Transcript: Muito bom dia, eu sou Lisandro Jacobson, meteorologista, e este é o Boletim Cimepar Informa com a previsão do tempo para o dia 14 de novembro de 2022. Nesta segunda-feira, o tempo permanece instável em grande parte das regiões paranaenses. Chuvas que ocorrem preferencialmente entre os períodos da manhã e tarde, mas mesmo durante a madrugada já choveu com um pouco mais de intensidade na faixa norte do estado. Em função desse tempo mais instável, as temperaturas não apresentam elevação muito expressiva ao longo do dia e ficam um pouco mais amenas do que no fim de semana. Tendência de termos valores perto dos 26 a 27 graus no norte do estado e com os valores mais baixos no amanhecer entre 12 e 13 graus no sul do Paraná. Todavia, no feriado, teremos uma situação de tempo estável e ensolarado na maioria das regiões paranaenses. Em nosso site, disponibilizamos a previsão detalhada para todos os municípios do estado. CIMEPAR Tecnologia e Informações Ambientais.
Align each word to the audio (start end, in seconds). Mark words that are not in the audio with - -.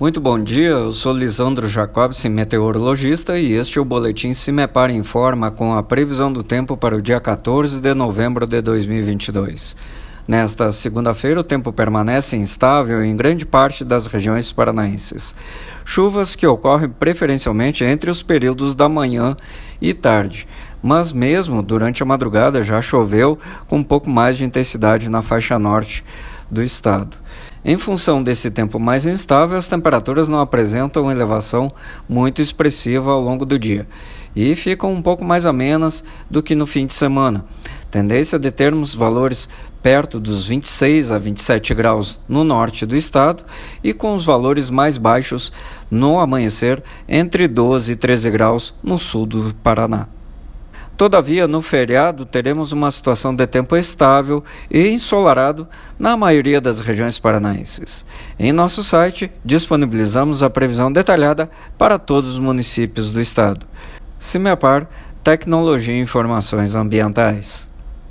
Muito 0.00 0.18
bom 0.18 0.42
dia, 0.42 0.70
eu 0.70 0.92
sou 0.92 1.12
Lisandro 1.12 1.68
Jacobson, 1.68 2.30
meteorologista, 2.30 3.38
e 3.38 3.52
este 3.52 3.78
é 3.78 3.82
o 3.82 3.84
Boletim 3.84 4.32
Cimepar 4.32 4.90
Informa 4.90 5.50
com 5.50 5.74
a 5.74 5.82
previsão 5.82 6.32
do 6.32 6.42
tempo 6.42 6.74
para 6.74 6.96
o 6.96 7.02
dia 7.02 7.20
14 7.20 7.78
de 7.82 7.92
novembro 7.92 8.46
de 8.46 8.62
2022. 8.62 9.76
Nesta 10.26 10.72
segunda-feira, 10.72 11.40
o 11.40 11.44
tempo 11.44 11.70
permanece 11.70 12.34
instável 12.34 13.04
em 13.04 13.14
grande 13.14 13.44
parte 13.44 13.84
das 13.84 14.06
regiões 14.06 14.50
paranaenses. 14.50 15.34
Chuvas 15.84 16.34
que 16.34 16.46
ocorrem 16.46 16.88
preferencialmente 16.88 17.84
entre 17.84 18.10
os 18.10 18.22
períodos 18.22 18.74
da 18.74 18.88
manhã 18.88 19.36
e 19.82 19.92
tarde, 19.92 20.48
mas 20.82 21.12
mesmo 21.12 21.62
durante 21.62 22.02
a 22.02 22.06
madrugada 22.06 22.62
já 22.62 22.80
choveu 22.80 23.38
com 23.68 23.76
um 23.76 23.84
pouco 23.84 24.08
mais 24.08 24.38
de 24.38 24.46
intensidade 24.46 25.10
na 25.10 25.20
faixa 25.20 25.58
norte 25.58 26.02
do 26.50 26.62
estado. 26.62 27.18
Em 27.62 27.76
função 27.76 28.22
desse 28.22 28.50
tempo 28.50 28.78
mais 28.78 29.04
instável, 29.04 29.58
as 29.58 29.68
temperaturas 29.68 30.30
não 30.30 30.40
apresentam 30.40 31.10
elevação 31.10 31.70
muito 32.08 32.40
expressiva 32.40 33.10
ao 33.10 33.20
longo 33.20 33.44
do 33.44 33.58
dia 33.58 33.86
e 34.34 34.54
ficam 34.54 34.92
um 34.92 35.02
pouco 35.02 35.22
mais 35.22 35.44
amenas 35.44 36.02
do 36.30 36.42
que 36.42 36.54
no 36.54 36.66
fim 36.66 36.86
de 36.86 36.94
semana. 36.94 37.44
Tendência 37.90 38.38
de 38.38 38.50
termos 38.50 38.94
valores 38.94 39.46
perto 39.82 40.18
dos 40.18 40.46
26 40.46 41.12
a 41.12 41.18
27 41.18 41.74
graus 41.74 42.18
no 42.26 42.44
norte 42.44 42.86
do 42.86 42.96
estado 42.96 43.44
e 43.84 43.92
com 43.92 44.14
os 44.14 44.24
valores 44.24 44.70
mais 44.70 44.96
baixos 44.96 45.52
no 45.90 46.18
amanhecer 46.18 46.82
entre 47.06 47.46
12 47.46 47.92
e 47.92 47.96
13 47.96 48.30
graus 48.30 48.74
no 48.82 48.98
sul 48.98 49.26
do 49.26 49.54
Paraná. 49.62 50.08
Todavia, 51.00 51.48
no 51.48 51.62
feriado, 51.62 52.26
teremos 52.26 52.72
uma 52.72 52.90
situação 52.90 53.34
de 53.34 53.46
tempo 53.46 53.74
estável 53.74 54.44
e 54.70 54.88
ensolarado 54.88 55.66
na 55.98 56.14
maioria 56.14 56.60
das 56.60 56.82
regiões 56.82 57.18
paranaenses. 57.18 58.04
Em 58.38 58.52
nosso 58.52 58.84
site, 58.84 59.32
disponibilizamos 59.42 60.42
a 60.42 60.50
previsão 60.50 60.92
detalhada 60.92 61.50
para 61.78 61.98
todos 61.98 62.34
os 62.34 62.38
municípios 62.38 63.12
do 63.12 63.18
estado. 63.18 63.66
CIMEPAR 64.18 64.86
Tecnologia 65.24 65.94
e 65.94 66.00
Informações 66.00 66.74
Ambientais. 66.74 67.70